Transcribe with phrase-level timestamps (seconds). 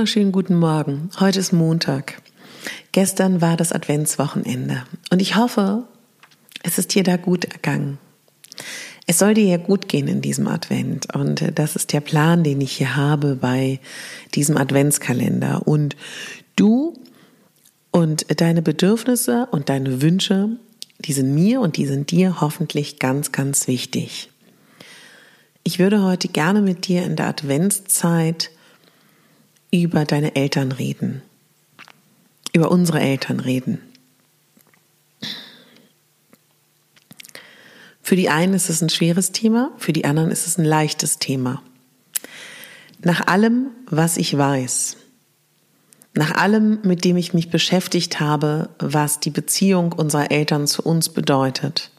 [0.00, 1.10] Wunderschönen guten Morgen.
[1.20, 2.22] Heute ist Montag.
[2.92, 5.84] Gestern war das Adventswochenende und ich hoffe,
[6.62, 7.98] es ist dir da gut ergangen.
[9.06, 12.62] Es soll dir ja gut gehen in diesem Advent und das ist der Plan, den
[12.62, 13.78] ich hier habe bei
[14.34, 15.68] diesem Adventskalender.
[15.68, 15.96] Und
[16.56, 16.94] du
[17.90, 20.48] und deine Bedürfnisse und deine Wünsche,
[21.00, 24.30] die sind mir und die sind dir hoffentlich ganz, ganz wichtig.
[25.62, 28.50] Ich würde heute gerne mit dir in der Adventszeit
[29.70, 31.22] über deine Eltern reden,
[32.52, 33.78] über unsere Eltern reden.
[38.02, 41.18] Für die einen ist es ein schweres Thema, für die anderen ist es ein leichtes
[41.18, 41.62] Thema.
[43.02, 44.96] Nach allem, was ich weiß,
[46.14, 51.08] nach allem, mit dem ich mich beschäftigt habe, was die Beziehung unserer Eltern zu uns
[51.08, 51.92] bedeutet,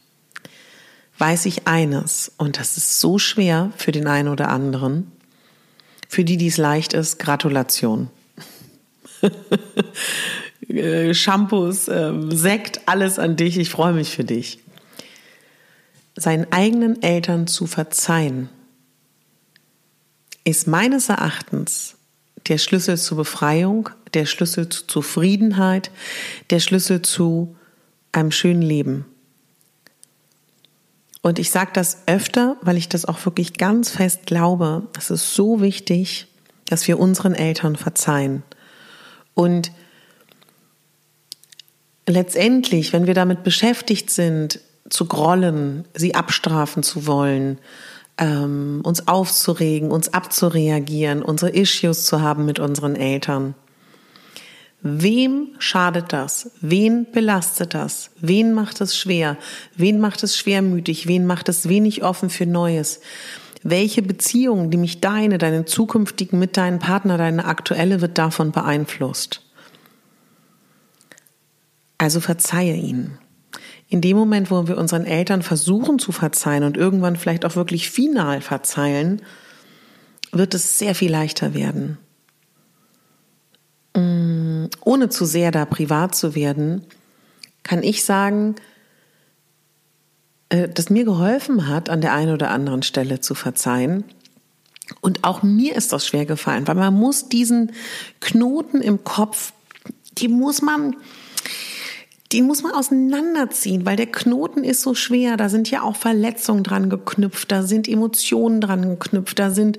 [1.16, 5.11] weiß ich eines, und das ist so schwer für den einen oder anderen,
[6.12, 8.10] für die, die es leicht ist, Gratulation.
[10.68, 13.58] Äh, Shampoos, äh, Sekt, alles an dich.
[13.58, 14.60] Ich freue mich für dich.
[16.14, 18.48] Seinen eigenen Eltern zu verzeihen,
[20.44, 21.96] ist meines Erachtens
[22.48, 25.90] der Schlüssel zur Befreiung, der Schlüssel zu Zufriedenheit,
[26.48, 27.54] der Schlüssel zu
[28.12, 29.04] einem schönen Leben.
[31.22, 34.82] Und ich sage das öfter, weil ich das auch wirklich ganz fest glaube.
[34.98, 36.26] Es ist so wichtig,
[36.66, 38.42] dass wir unseren Eltern verzeihen.
[39.34, 39.70] Und
[42.06, 47.58] letztendlich, wenn wir damit beschäftigt sind, zu grollen, sie abstrafen zu wollen,
[48.18, 53.54] ähm, uns aufzuregen, uns abzureagieren, unsere Issues zu haben mit unseren Eltern,
[54.82, 56.50] Wem schadet das?
[56.60, 58.10] Wen belastet das?
[58.20, 59.36] Wen macht es schwer?
[59.76, 61.06] Wen macht es schwermütig?
[61.06, 63.00] Wen macht es wenig offen für Neues?
[63.62, 69.42] Welche Beziehung, mich deine, deine zukünftigen mit deinem Partner, deine aktuelle, wird davon beeinflusst?
[71.96, 73.18] Also verzeihe ihnen.
[73.88, 77.88] In dem Moment, wo wir unseren Eltern versuchen zu verzeihen und irgendwann vielleicht auch wirklich
[77.88, 79.22] final verzeihen,
[80.32, 81.98] wird es sehr viel leichter werden.
[83.94, 84.31] Mm,
[84.84, 86.84] ohne zu sehr da privat zu werden,
[87.62, 88.56] kann ich sagen,
[90.48, 94.04] äh, dass mir geholfen hat, an der einen oder anderen Stelle zu verzeihen.
[95.00, 97.72] Und auch mir ist das schwer gefallen, weil man muss diesen
[98.20, 99.52] Knoten im Kopf,
[100.18, 100.96] die muss man,
[102.32, 105.36] den muss man auseinanderziehen, weil der Knoten ist so schwer.
[105.36, 109.78] Da sind ja auch Verletzungen dran geknüpft, da sind Emotionen dran geknüpft, da sind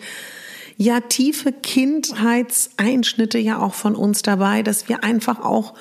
[0.77, 5.73] ja tiefe Kindheitseinschnitte ja auch von uns dabei, dass wir einfach auch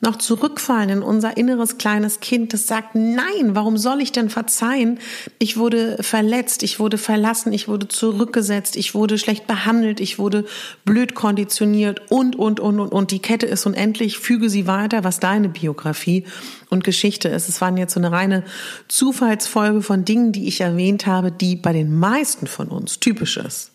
[0.00, 4.98] noch zurückfallen in unser inneres kleines Kind, das sagt, nein, warum soll ich denn verzeihen?
[5.38, 10.46] Ich wurde verletzt, ich wurde verlassen, ich wurde zurückgesetzt, ich wurde schlecht behandelt, ich wurde
[10.84, 13.10] blöd konditioniert und, und, und, und, und.
[13.10, 16.24] Die Kette ist unendlich, füge sie weiter, was deine Biografie
[16.70, 17.48] und Geschichte ist.
[17.48, 18.44] Es waren jetzt so eine reine
[18.88, 23.72] Zufallsfolge von Dingen, die ich erwähnt habe, die bei den meisten von uns typisch ist.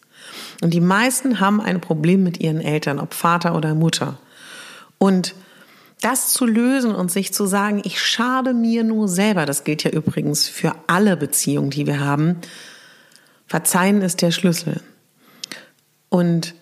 [0.61, 4.17] Und die meisten haben ein Problem mit ihren Eltern, ob Vater oder Mutter.
[4.97, 5.35] Und
[6.01, 9.91] das zu lösen und sich zu sagen, ich schade mir nur selber, das gilt ja
[9.91, 12.37] übrigens für alle Beziehungen, die wir haben,
[13.47, 14.81] verzeihen ist der Schlüssel.
[16.09, 16.53] Und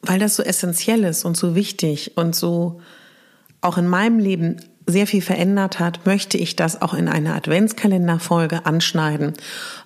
[0.00, 2.80] weil das so essentiell ist und so wichtig und so
[3.60, 8.66] auch in meinem Leben sehr viel verändert hat, möchte ich das auch in einer Adventskalenderfolge
[8.66, 9.34] anschneiden,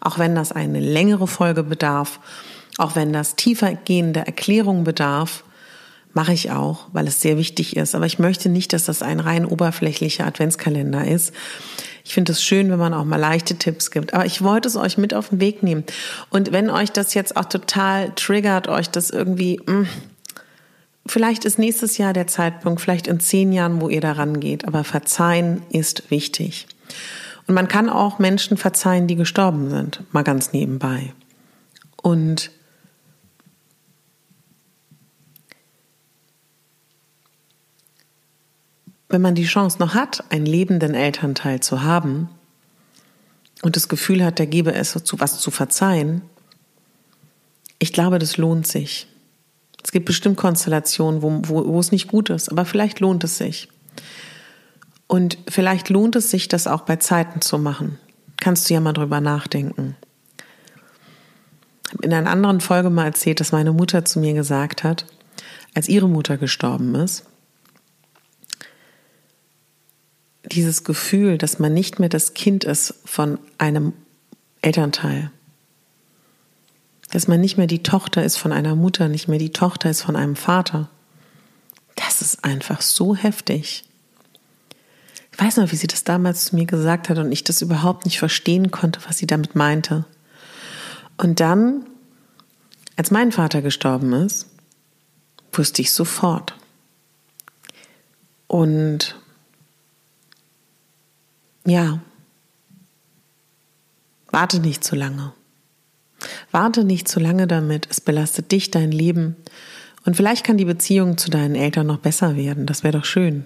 [0.01, 2.21] auch wenn das eine längere Folge bedarf,
[2.79, 5.45] auch wenn das tiefer gehende Erklärung bedarf,
[6.17, 7.95] mache ich auch, weil es sehr wichtig ist.
[7.95, 11.35] Aber ich möchte nicht, dass das ein rein oberflächlicher Adventskalender ist.
[12.07, 14.15] Ich finde es schön, wenn man auch mal leichte Tipps gibt.
[14.15, 15.85] Aber ich wollte es euch mit auf den Weg nehmen.
[16.31, 19.89] Und wenn euch das jetzt auch total triggert, euch das irgendwie, mh, hm,
[21.07, 24.67] Vielleicht ist nächstes Jahr der Zeitpunkt, vielleicht in zehn Jahren, wo ihr daran geht.
[24.67, 26.67] Aber verzeihen ist wichtig.
[27.47, 31.13] Und man kann auch Menschen verzeihen, die gestorben sind, mal ganz nebenbei.
[32.03, 32.51] Und
[39.09, 42.29] wenn man die Chance noch hat, einen lebenden Elternteil zu haben
[43.63, 46.23] und das Gefühl hat, der gebe es zu was zu verzeihen,
[47.79, 49.07] ich glaube, das lohnt sich.
[49.87, 53.39] Es gibt bestimmt Konstellationen, wo, wo, wo es nicht gut ist, aber vielleicht lohnt es
[53.39, 53.69] sich.
[55.07, 57.97] Und vielleicht lohnt es sich, das auch bei Zeiten zu machen.
[58.37, 59.95] Kannst du ja mal drüber nachdenken.
[61.87, 65.07] Ich habe in einer anderen Folge mal erzählt, dass meine Mutter zu mir gesagt hat,
[65.73, 67.23] als ihre Mutter gestorben ist,
[70.47, 73.93] dieses Gefühl, dass man nicht mehr das Kind ist von einem
[74.63, 75.31] Elternteil,
[77.11, 80.03] dass man nicht mehr die Tochter ist von einer Mutter, nicht mehr die Tochter ist
[80.03, 80.89] von einem Vater.
[81.95, 83.85] Das ist einfach so heftig.
[85.33, 88.07] Ich weiß noch, wie sie das damals zu mir gesagt hat und ich das überhaupt
[88.07, 90.05] nicht verstehen konnte, was sie damit meinte.
[91.17, 91.87] Und dann,
[92.97, 94.49] als mein Vater gestorben ist,
[95.53, 96.55] wusste ich sofort.
[98.47, 99.17] Und
[101.67, 102.01] ja,
[104.31, 105.33] warte nicht zu lange.
[106.51, 109.37] Warte nicht zu lange damit, es belastet dich, dein Leben.
[110.05, 113.45] Und vielleicht kann die Beziehung zu deinen Eltern noch besser werden, das wäre doch schön.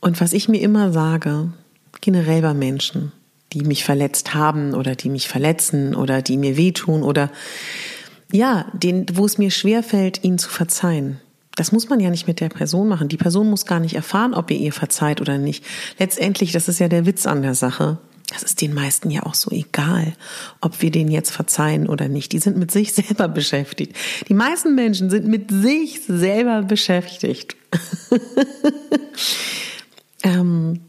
[0.00, 1.52] Und was ich mir immer sage,
[2.00, 3.12] generell bei Menschen,
[3.52, 7.30] die mich verletzt haben oder die mich verletzen oder die mir wehtun oder
[8.32, 11.20] ja, den, wo es mir schwerfällt, ihnen zu verzeihen.
[11.54, 13.08] Das muss man ja nicht mit der Person machen.
[13.08, 15.64] Die Person muss gar nicht erfahren, ob ihr ihr verzeiht oder nicht.
[15.98, 17.98] Letztendlich, das ist ja der Witz an der Sache.
[18.28, 20.14] Das ist den meisten ja auch so egal,
[20.60, 22.32] ob wir den jetzt verzeihen oder nicht.
[22.32, 23.94] Die sind mit sich selber beschäftigt.
[24.28, 27.56] Die meisten Menschen sind mit sich selber beschäftigt.
[30.22, 30.80] ähm,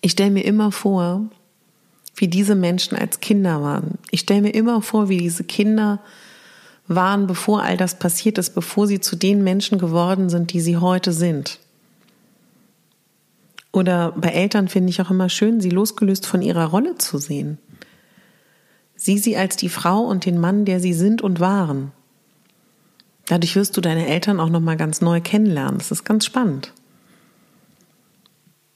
[0.00, 1.30] ich stelle mir immer vor,
[2.16, 3.98] wie diese Menschen als Kinder waren.
[4.10, 6.00] Ich stelle mir immer vor, wie diese Kinder
[6.88, 10.78] waren, bevor all das passiert ist, bevor sie zu den Menschen geworden sind, die sie
[10.78, 11.58] heute sind.
[13.76, 17.58] Oder bei Eltern finde ich auch immer schön, sie losgelöst von ihrer Rolle zu sehen.
[18.94, 21.92] Sieh sie als die Frau und den Mann, der sie sind und waren.
[23.26, 25.76] Dadurch wirst du deine Eltern auch noch mal ganz neu kennenlernen.
[25.76, 26.72] Das ist ganz spannend.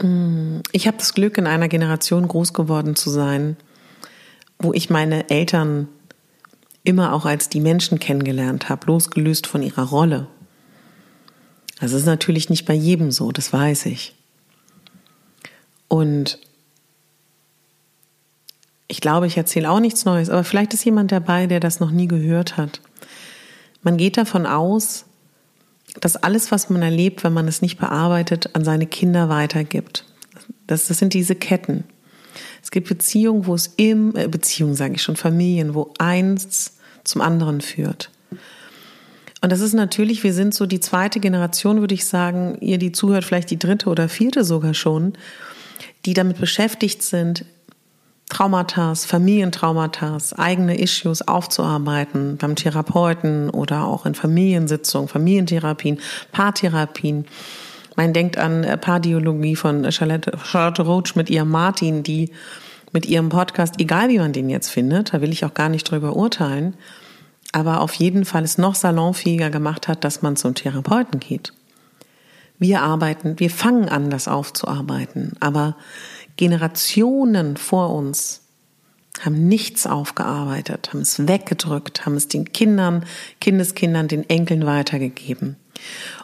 [0.02, 3.56] Mm, ich habe das Glück, in einer Generation groß geworden zu sein,
[4.58, 5.88] wo ich meine Eltern
[6.84, 10.26] immer auch als die Menschen kennengelernt habe, losgelöst von ihrer Rolle.
[11.80, 14.19] Das ist natürlich nicht bei jedem so, das weiß ich.
[15.90, 16.38] Und
[18.86, 21.90] ich glaube, ich erzähle auch nichts Neues, aber vielleicht ist jemand dabei, der das noch
[21.90, 22.80] nie gehört hat.
[23.82, 25.04] Man geht davon aus,
[26.00, 30.04] dass alles, was man erlebt, wenn man es nicht bearbeitet, an seine Kinder weitergibt.
[30.68, 31.82] Das, das sind diese Ketten.
[32.62, 37.20] Es gibt Beziehungen, wo es im, äh, Beziehungen sage ich schon, Familien, wo eins zum
[37.20, 38.10] anderen führt.
[39.40, 42.92] Und das ist natürlich, wir sind so die zweite Generation, würde ich sagen, ihr, die
[42.92, 45.14] zuhört, vielleicht die dritte oder vierte sogar schon,
[46.06, 47.44] die damit beschäftigt sind,
[48.30, 55.98] Traumata, Familientraumata, eigene Issues aufzuarbeiten beim Therapeuten oder auch in Familiensitzungen, Familientherapien,
[56.30, 57.26] Paartherapien.
[57.96, 62.30] Man denkt an Paardiologie von Charlotte, Charlotte Roach mit ihrem Martin, die
[62.92, 65.90] mit ihrem Podcast, egal wie man den jetzt findet, da will ich auch gar nicht
[65.90, 66.74] drüber urteilen,
[67.52, 71.52] aber auf jeden Fall es noch salonfähiger gemacht hat, dass man zum Therapeuten geht.
[72.60, 75.76] Wir arbeiten, wir fangen an, das aufzuarbeiten, aber
[76.36, 78.42] Generationen vor uns
[79.20, 83.04] haben nichts aufgearbeitet, haben es weggedrückt, haben es den Kindern,
[83.40, 85.56] Kindeskindern, den Enkeln weitergegeben.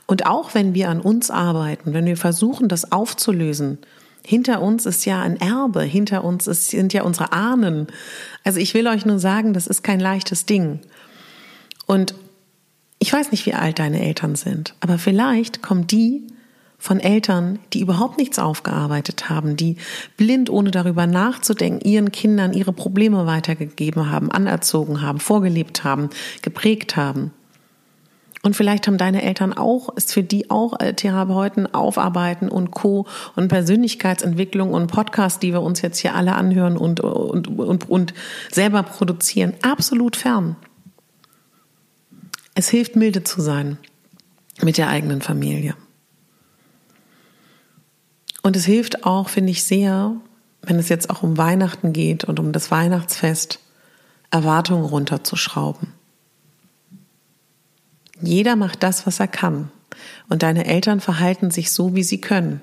[0.07, 3.78] Und auch wenn wir an uns arbeiten, wenn wir versuchen, das aufzulösen,
[4.25, 7.87] hinter uns ist ja ein Erbe, hinter uns ist, sind ja unsere Ahnen.
[8.45, 10.81] Also ich will euch nur sagen, das ist kein leichtes Ding.
[11.87, 12.14] Und
[12.99, 16.26] ich weiß nicht, wie alt deine Eltern sind, aber vielleicht kommen die
[16.79, 19.76] von Eltern, die überhaupt nichts aufgearbeitet haben, die
[20.17, 26.11] blind, ohne darüber nachzudenken, ihren Kindern ihre Probleme weitergegeben haben, anerzogen haben, vorgelebt haben,
[26.43, 27.33] geprägt haben.
[28.43, 33.07] Und vielleicht haben deine Eltern auch, ist für die auch äh, Therapeuten, Aufarbeiten und Co.
[33.35, 38.15] und Persönlichkeitsentwicklung und Podcast, die wir uns jetzt hier alle anhören und, und, und, und
[38.53, 40.55] selber produzieren, absolut fern.
[42.59, 43.77] Es hilft, milde zu sein
[44.63, 45.77] mit der eigenen Familie.
[48.43, 50.17] Und es hilft auch, finde ich, sehr,
[50.63, 53.61] wenn es jetzt auch um Weihnachten geht und um das Weihnachtsfest,
[54.31, 55.93] Erwartungen runterzuschrauben.
[58.23, 59.71] Jeder macht das, was er kann.
[60.31, 62.63] Und deine Eltern verhalten sich so, wie sie können.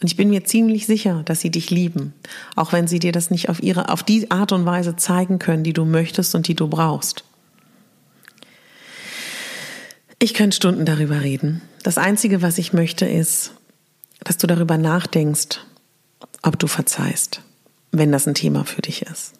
[0.00, 2.14] Und ich bin mir ziemlich sicher, dass sie dich lieben,
[2.56, 5.62] auch wenn sie dir das nicht auf ihre, auf die Art und Weise zeigen können,
[5.62, 7.24] die du möchtest und die du brauchst.
[10.22, 11.62] Ich könnte Stunden darüber reden.
[11.82, 13.54] Das Einzige, was ich möchte, ist,
[14.22, 15.60] dass du darüber nachdenkst,
[16.42, 17.40] ob du verzeihst,
[17.90, 19.32] wenn das ein Thema für dich ist.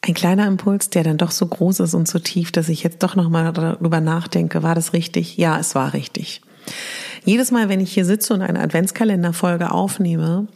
[0.00, 3.04] Ein kleiner Impuls, der dann doch so groß ist und so tief, dass ich jetzt
[3.04, 5.36] doch nochmal darüber nachdenke, war das richtig?
[5.36, 6.42] Ja, es war richtig.
[7.24, 10.48] Jedes Mal, wenn ich hier sitze und eine Adventskalenderfolge aufnehme,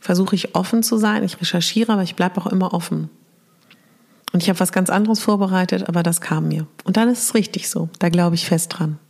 [0.00, 1.24] versuche ich offen zu sein.
[1.24, 3.08] Ich recherchiere, aber ich bleibe auch immer offen.
[4.38, 6.68] Und ich habe was ganz anderes vorbereitet, aber das kam mir.
[6.84, 7.88] Und dann ist es richtig so.
[7.98, 9.00] Da glaube ich fest dran.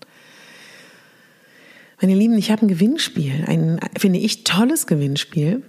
[2.00, 5.62] Meine Lieben, ich habe ein Gewinnspiel, ein, finde ich, tolles Gewinnspiel.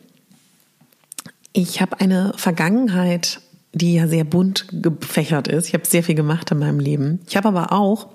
[1.52, 3.42] Ich habe eine Vergangenheit
[3.74, 5.68] die ja sehr bunt gefächert ist.
[5.68, 7.20] Ich habe sehr viel gemacht in meinem Leben.
[7.28, 8.08] Ich habe aber auch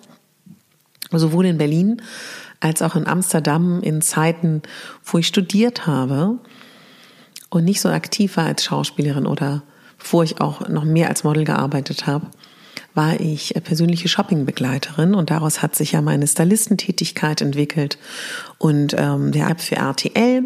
[1.13, 2.01] sowohl in Berlin
[2.61, 4.63] als auch in Amsterdam in Zeiten,
[5.05, 6.39] wo ich studiert habe
[7.51, 9.63] und nicht so aktiv war als Schauspielerin oder
[10.05, 12.27] bevor ich auch noch mehr als Model gearbeitet habe,
[12.93, 17.97] war ich persönliche Shoppingbegleiterin und daraus hat sich ja meine Stylistentätigkeit entwickelt
[18.59, 20.45] und ähm, der App für RTL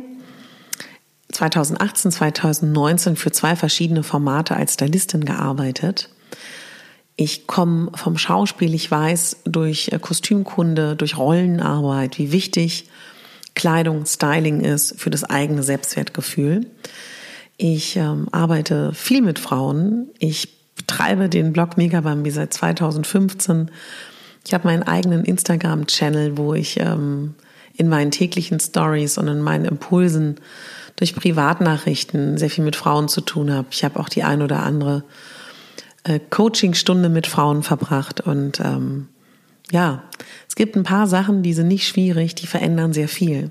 [1.33, 6.09] 2018, 2019 für zwei verschiedene Formate als Stylistin gearbeitet.
[7.17, 12.89] Ich komme vom Schauspiel, ich weiß durch äh, Kostümkunde, durch Rollenarbeit, wie wichtig
[13.57, 16.65] Kleidung, Styling ist für das eigene Selbstwertgefühl.
[17.61, 20.09] Ich ähm, arbeite viel mit Frauen.
[20.21, 23.71] Ich betreibe den Blog Megabambi seit 2015.
[24.47, 27.35] Ich habe meinen eigenen Instagram-Channel, wo ich ähm,
[27.75, 30.37] in meinen täglichen Stories und in meinen Impulsen
[30.95, 33.67] durch Privatnachrichten sehr viel mit Frauen zu tun habe.
[33.73, 35.03] Ich habe auch die ein oder andere
[36.05, 39.09] äh, Coachingstunde mit Frauen verbracht und ähm,
[39.73, 40.05] ja,
[40.49, 43.51] es gibt ein paar Sachen, die sind nicht schwierig, die verändern sehr viel.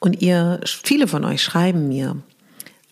[0.00, 2.16] Und ihr, viele von euch schreiben mir,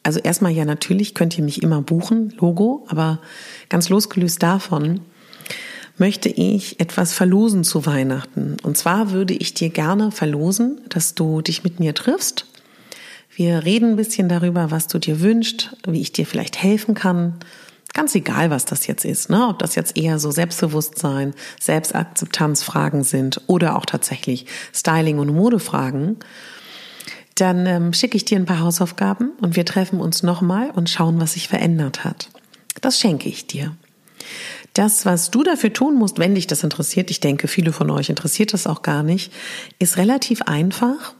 [0.08, 3.20] also erstmal ja natürlich könnt ihr mich immer buchen, Logo, aber
[3.68, 5.00] ganz losgelöst davon
[5.98, 8.56] möchte ich etwas verlosen zu Weihnachten.
[8.62, 12.46] Und zwar würde ich dir gerne verlosen, dass du dich mit mir triffst
[13.38, 17.34] wir reden ein bisschen darüber, was du dir wünschst, wie ich dir vielleicht helfen kann.
[17.94, 19.46] Ganz egal, was das jetzt ist, ne?
[19.46, 26.16] ob das jetzt eher so Selbstbewusstsein, Selbstakzeptanzfragen sind oder auch tatsächlich Styling- und Modefragen.
[27.40, 31.20] Dann ähm, schicke ich dir ein paar Hausaufgaben und wir treffen uns nochmal und schauen,
[31.20, 32.30] was sich verändert hat.
[32.80, 33.76] Das schenke ich dir.
[34.74, 38.10] Das, was du dafür tun musst, wenn dich das interessiert, ich denke, viele von euch
[38.10, 39.32] interessiert das auch gar nicht,
[39.78, 41.14] ist relativ einfach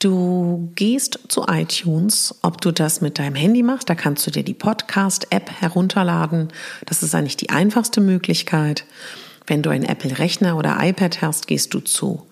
[0.00, 4.42] Du gehst zu iTunes, ob du das mit deinem Handy machst, da kannst du dir
[4.42, 6.48] die Podcast-App herunterladen.
[6.86, 8.86] Das ist eigentlich die einfachste Möglichkeit.
[9.46, 12.26] Wenn du einen Apple-Rechner oder iPad hast, gehst du zu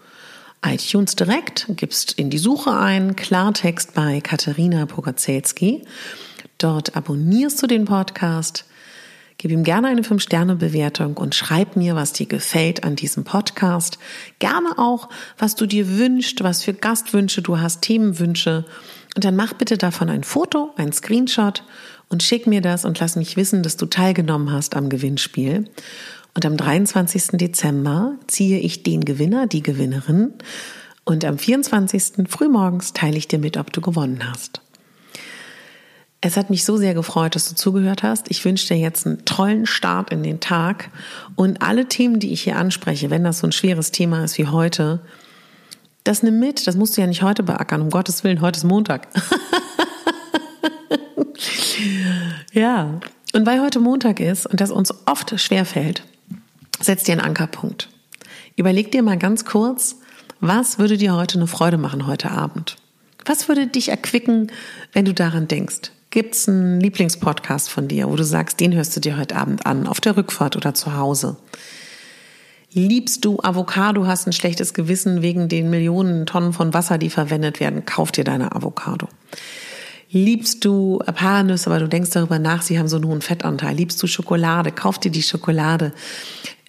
[0.65, 5.83] iTunes direkt, gibst in die Suche ein Klartext bei Katharina Pogacelski.
[6.59, 8.65] Dort abonnierst du den Podcast
[9.41, 13.97] Gib ihm gerne eine 5-Sterne-Bewertung und schreib mir, was dir gefällt an diesem Podcast.
[14.41, 18.65] Gerne auch, was du dir wünschst, was für Gastwünsche du hast, Themenwünsche.
[19.15, 21.63] Und dann mach bitte davon ein Foto, ein Screenshot
[22.09, 25.67] und schick mir das und lass mich wissen, dass du teilgenommen hast am Gewinnspiel.
[26.39, 27.31] Und am 23.
[27.33, 30.35] Dezember ziehe ich den Gewinner, die Gewinnerin.
[31.03, 32.29] Und am 24.
[32.29, 34.61] frühmorgens teile ich dir mit, ob du gewonnen hast.
[36.21, 38.31] Es hat mich so sehr gefreut, dass du zugehört hast.
[38.31, 40.91] Ich wünsche dir jetzt einen tollen Start in den Tag
[41.35, 44.47] und alle Themen, die ich hier anspreche, wenn das so ein schweres Thema ist wie
[44.47, 45.01] heute,
[46.05, 46.69] das nimm mit.
[46.69, 47.83] Das musst du ja nicht heute beackern.
[47.83, 49.09] Um Gottes Willen, heute ist Montag.
[52.53, 53.01] ja.
[53.33, 56.05] Und weil heute Montag ist und das uns oft schwerfällt,
[56.81, 57.89] setz dir einen Ankerpunkt.
[58.57, 59.97] Überleg dir mal ganz kurz,
[60.41, 62.77] was würde dir heute eine Freude machen heute Abend?
[63.25, 64.51] Was würde dich erquicken,
[64.93, 65.93] wenn du daran denkst?
[66.11, 69.67] Gibt es einen Lieblingspodcast von dir, wo du sagst, den hörst du dir heute Abend
[69.67, 71.37] an, auf der Rückfahrt oder zu Hause?
[72.73, 77.61] Liebst du Avocado, hast ein schlechtes Gewissen wegen den Millionen Tonnen von Wasser, die verwendet
[77.61, 79.09] werden, kauf dir deine Avocado.
[80.11, 83.77] Liebst du Paranüsse, aber du denkst darüber nach, sie haben so einen hohen Fettanteil.
[83.77, 85.93] Liebst du Schokolade, kauf dir die Schokolade.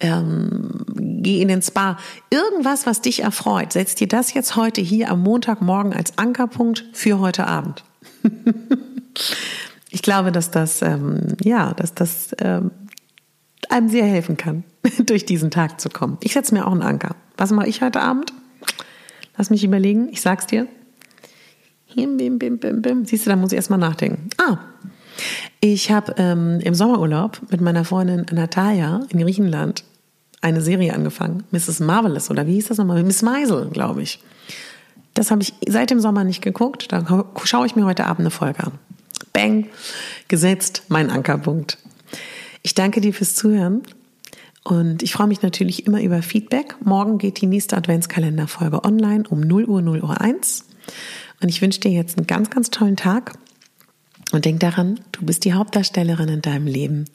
[0.00, 1.98] ähm, geh in den Spa.
[2.30, 3.72] Irgendwas, was dich erfreut.
[3.72, 7.84] Setz dir das jetzt heute hier am Montagmorgen als Ankerpunkt für heute Abend.
[9.90, 12.70] ich glaube, dass das, ähm, ja, dass das ähm,
[13.70, 14.64] einem sehr helfen kann,
[15.06, 16.18] durch diesen Tag zu kommen.
[16.22, 17.16] Ich setze mir auch einen Anker.
[17.36, 18.32] Was mache ich heute Abend?
[19.36, 20.08] Lass mich überlegen.
[20.10, 20.66] Ich sag's dir.
[21.94, 23.04] Bim, bim, bim, bim.
[23.04, 24.30] Siehst du, da muss ich erstmal nachdenken.
[24.38, 24.58] Ah,
[25.60, 29.84] ich habe ähm, im Sommerurlaub mit meiner Freundin Natalia in Griechenland
[30.40, 31.44] eine Serie angefangen.
[31.50, 31.80] Mrs.
[31.80, 33.02] Marvelous oder wie hieß das nochmal?
[33.02, 34.22] Miss Meisel, glaube ich.
[35.14, 36.92] Das habe ich seit dem Sommer nicht geguckt.
[36.92, 38.72] Da schaue ich mir heute Abend eine Folge an.
[39.32, 39.66] Bang,
[40.28, 41.78] gesetzt, mein Ankerpunkt.
[42.62, 43.82] Ich danke dir fürs Zuhören
[44.64, 46.76] und ich freue mich natürlich immer über Feedback.
[46.82, 50.64] Morgen geht die nächste Adventskalenderfolge online um 0 Uhr 0 Uhr 1.
[51.42, 53.38] Und ich wünsche dir jetzt einen ganz, ganz tollen Tag.
[54.32, 57.06] Und denk daran, du bist die Hauptdarstellerin in deinem Leben.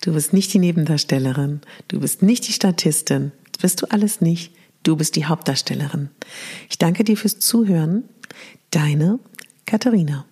[0.00, 1.60] Du bist nicht die Nebendarstellerin.
[1.88, 3.32] Du bist nicht die Statistin.
[3.52, 4.52] Das bist du alles nicht.
[4.82, 6.10] Du bist die Hauptdarstellerin.
[6.70, 8.04] Ich danke dir fürs Zuhören.
[8.70, 9.18] Deine
[9.66, 10.24] Katharina.